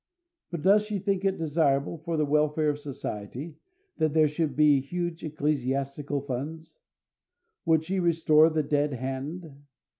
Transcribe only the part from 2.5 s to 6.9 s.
of society that there should be huge ecclesiastical funds?